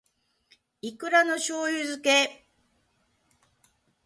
[0.81, 2.47] いくらの醬油漬け